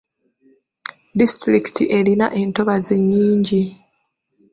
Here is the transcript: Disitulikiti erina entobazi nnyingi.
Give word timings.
Disitulikiti 1.19 1.83
erina 1.97 2.27
entobazi 2.41 2.95
nnyingi. 3.01 3.63